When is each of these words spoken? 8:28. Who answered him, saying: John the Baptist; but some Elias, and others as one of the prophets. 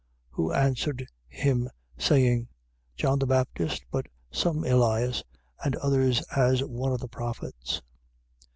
8:28. 0.33 0.35
Who 0.37 0.51
answered 0.51 1.07
him, 1.27 1.69
saying: 1.95 2.47
John 2.95 3.19
the 3.19 3.27
Baptist; 3.27 3.83
but 3.91 4.07
some 4.31 4.63
Elias, 4.63 5.23
and 5.63 5.75
others 5.75 6.23
as 6.35 6.63
one 6.63 6.91
of 6.91 7.01
the 7.01 7.07
prophets. 7.07 7.83